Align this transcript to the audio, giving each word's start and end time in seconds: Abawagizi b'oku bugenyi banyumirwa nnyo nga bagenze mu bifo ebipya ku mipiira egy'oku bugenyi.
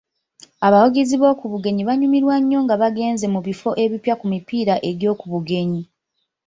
Abawagizi 0.67 1.15
b'oku 1.21 1.43
bugenyi 1.51 1.81
banyumirwa 1.89 2.35
nnyo 2.41 2.59
nga 2.65 2.75
bagenze 2.81 3.25
mu 3.33 3.39
bifo 3.47 3.69
ebipya 3.83 4.13
ku 4.19 4.25
mipiira 4.33 4.75
egy'oku 4.89 5.25
bugenyi. 5.33 5.81